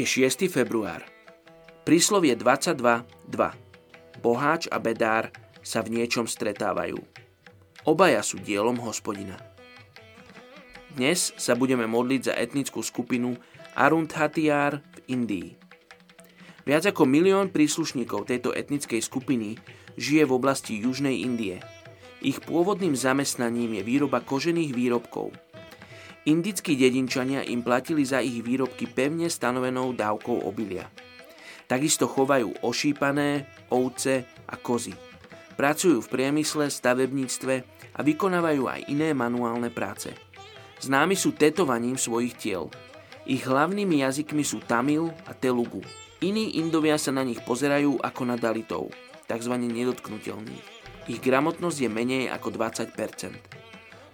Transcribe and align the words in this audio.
Je 0.00 0.08
6. 0.08 0.48
február. 0.48 1.04
Príslovie 1.84 2.32
22.2. 2.32 3.36
Boháč 4.24 4.64
a 4.72 4.80
bedár 4.80 5.28
sa 5.60 5.84
v 5.84 6.00
niečom 6.00 6.24
stretávajú. 6.24 6.96
Obaja 7.84 8.24
sú 8.24 8.40
dielom 8.40 8.80
hospodina. 8.80 9.36
Dnes 10.96 11.36
sa 11.36 11.52
budeme 11.52 11.84
modliť 11.84 12.32
za 12.32 12.32
etnickú 12.32 12.80
skupinu 12.80 13.36
Arundhatiar 13.76 14.80
v 14.80 14.98
Indii. 15.12 15.48
Viac 16.64 16.96
ako 16.96 17.04
milión 17.04 17.52
príslušníkov 17.52 18.24
tejto 18.24 18.56
etnickej 18.56 19.04
skupiny 19.04 19.60
žije 20.00 20.24
v 20.24 20.32
oblasti 20.32 20.80
Južnej 20.80 21.28
Indie. 21.28 21.60
Ich 22.24 22.40
pôvodným 22.40 22.96
zamestnaním 22.96 23.76
je 23.76 23.82
výroba 23.84 24.24
kožených 24.24 24.72
výrobkov– 24.72 25.36
Indickí 26.28 26.76
dedinčania 26.76 27.40
im 27.48 27.64
platili 27.64 28.04
za 28.04 28.20
ich 28.20 28.44
výrobky 28.44 28.84
pevne 28.84 29.32
stanovenou 29.32 29.96
dávkou 29.96 30.44
obilia. 30.44 30.84
Takisto 31.64 32.04
chovajú 32.04 32.60
ošípané, 32.60 33.48
ovce 33.72 34.28
a 34.44 34.58
kozy. 34.60 34.92
Pracujú 35.56 36.04
v 36.04 36.10
priemysle, 36.12 36.68
stavebníctve 36.68 37.54
a 37.96 38.00
vykonávajú 38.04 38.68
aj 38.68 38.80
iné 38.92 39.16
manuálne 39.16 39.72
práce. 39.72 40.12
Známi 40.80 41.16
sú 41.16 41.32
tetovaním 41.32 41.96
svojich 41.96 42.36
tiel. 42.36 42.68
Ich 43.24 43.44
hlavnými 43.44 44.04
jazykmi 44.04 44.44
sú 44.44 44.60
Tamil 44.64 45.12
a 45.24 45.32
Telugu. 45.32 45.80
Iní 46.20 46.60
Indovia 46.60 47.00
sa 47.00 47.16
na 47.16 47.24
nich 47.24 47.40
pozerajú 47.44 48.00
ako 48.00 48.22
na 48.28 48.36
Dalitov, 48.36 48.92
tzv. 49.24 49.54
nedotknutelných. 49.56 50.66
Ich 51.08 51.20
gramotnosť 51.20 51.78
je 51.80 51.88
menej 51.88 52.24
ako 52.28 52.52
20 52.56 52.92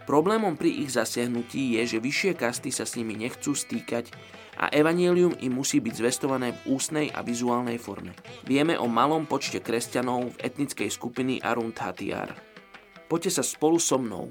Problémom 0.06 0.54
pri 0.54 0.86
ich 0.86 0.94
zasiahnutí 0.94 1.74
je, 1.74 1.98
že 1.98 1.98
vyššie 1.98 2.38
kasty 2.38 2.70
sa 2.70 2.86
s 2.86 2.94
nimi 2.94 3.18
nechcú 3.18 3.58
stýkať 3.58 4.14
a 4.54 4.70
evanielium 4.70 5.34
im 5.42 5.58
musí 5.58 5.82
byť 5.82 5.94
zvestované 5.98 6.54
v 6.54 6.78
ústnej 6.78 7.06
a 7.10 7.26
vizuálnej 7.26 7.74
forme. 7.82 8.14
Vieme 8.46 8.78
o 8.78 8.86
malom 8.86 9.26
počte 9.26 9.58
kresťanov 9.58 10.38
v 10.38 10.40
etnickej 10.46 10.94
skupiny 10.94 11.42
Arunt 11.42 11.82
Hatiar. 11.82 12.38
Poďte 13.10 13.42
sa 13.42 13.42
spolu 13.42 13.82
so 13.82 13.98
mnou 13.98 14.30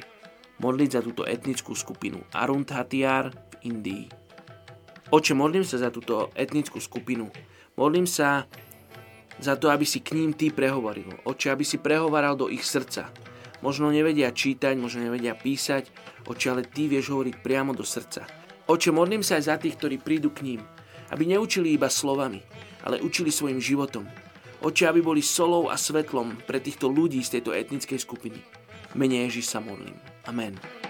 modliť 0.63 0.89
za 0.95 1.01
túto 1.03 1.27
etnickú 1.27 1.75
skupinu 1.75 2.23
Arunt 2.31 2.71
Hatiar 2.71 3.35
v 3.35 3.55
Indii. 3.67 4.07
Oče, 5.11 5.35
modlím 5.35 5.67
sa 5.67 5.75
za 5.75 5.91
túto 5.91 6.31
etnickú 6.39 6.79
skupinu. 6.79 7.27
Modlím 7.75 8.07
sa 8.07 8.47
za 9.43 9.59
to, 9.59 9.67
aby 9.67 9.83
si 9.83 9.99
k 9.99 10.15
ním 10.15 10.31
Ty 10.31 10.55
prehovoril. 10.55 11.11
Oče, 11.27 11.51
aby 11.51 11.67
si 11.67 11.83
prehovaral 11.83 12.39
do 12.39 12.47
ich 12.47 12.63
srdca 12.63 13.11
Možno 13.65 13.89
nevedia 13.89 14.29
čítať, 14.29 14.77
možno 14.77 15.09
nevedia 15.09 15.33
písať, 15.33 15.89
oče, 16.29 16.53
ale 16.53 16.69
ty 16.69 16.85
vieš 16.85 17.09
hovoriť 17.09 17.41
priamo 17.41 17.73
do 17.73 17.81
srdca. 17.81 18.29
Oče, 18.69 18.93
modlím 18.93 19.25
sa 19.25 19.41
aj 19.41 19.43
za 19.49 19.57
tých, 19.57 19.81
ktorí 19.81 19.97
prídu 19.97 20.29
k 20.29 20.45
ním, 20.45 20.61
aby 21.09 21.25
neučili 21.25 21.73
iba 21.73 21.89
slovami, 21.89 22.45
ale 22.85 23.01
učili 23.01 23.33
svojim 23.33 23.57
životom. 23.57 24.05
Oče, 24.61 24.85
aby 24.85 25.01
boli 25.01 25.25
solou 25.25 25.73
a 25.73 25.81
svetlom 25.81 26.37
pre 26.45 26.61
týchto 26.61 26.85
ľudí 26.93 27.25
z 27.25 27.41
tejto 27.41 27.57
etnickej 27.57 27.97
skupiny. 27.97 28.37
Mene 28.93 29.25
Ježiš 29.25 29.49
sa 29.49 29.57
modlím. 29.57 29.97
Amen. 30.29 30.84